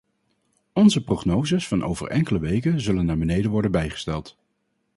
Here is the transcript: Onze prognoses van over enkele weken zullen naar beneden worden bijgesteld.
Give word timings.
Onze 0.73 1.03
prognoses 1.03 1.67
van 1.67 1.83
over 1.83 2.07
enkele 2.07 2.39
weken 2.39 2.81
zullen 2.81 3.05
naar 3.05 3.17
beneden 3.17 3.51
worden 3.51 3.71
bijgesteld. 3.71 4.37